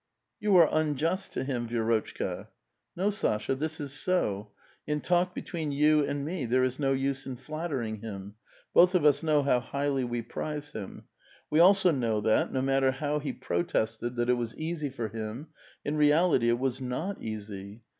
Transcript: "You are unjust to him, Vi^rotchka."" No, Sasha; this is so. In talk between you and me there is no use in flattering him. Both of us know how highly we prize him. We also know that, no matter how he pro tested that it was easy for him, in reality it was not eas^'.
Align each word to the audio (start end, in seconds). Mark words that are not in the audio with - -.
"You 0.39 0.55
are 0.57 0.67
unjust 0.71 1.31
to 1.33 1.43
him, 1.43 1.67
Vi^rotchka."" 1.69 2.47
No, 2.97 3.11
Sasha; 3.11 3.53
this 3.53 3.79
is 3.79 3.93
so. 3.93 4.49
In 4.87 4.99
talk 4.99 5.35
between 5.35 5.71
you 5.71 6.03
and 6.03 6.25
me 6.25 6.45
there 6.45 6.63
is 6.63 6.79
no 6.79 6.91
use 6.91 7.27
in 7.27 7.35
flattering 7.35 7.97
him. 7.97 8.33
Both 8.73 8.95
of 8.95 9.05
us 9.05 9.21
know 9.21 9.43
how 9.43 9.59
highly 9.59 10.03
we 10.03 10.23
prize 10.23 10.71
him. 10.71 11.03
We 11.51 11.59
also 11.59 11.91
know 11.91 12.19
that, 12.21 12.51
no 12.51 12.63
matter 12.63 12.89
how 12.89 13.19
he 13.19 13.31
pro 13.31 13.61
tested 13.61 14.15
that 14.15 14.27
it 14.31 14.39
was 14.39 14.57
easy 14.57 14.89
for 14.89 15.09
him, 15.09 15.49
in 15.85 15.97
reality 15.97 16.49
it 16.49 16.57
was 16.57 16.81
not 16.81 17.19
eas^'. 17.21 17.81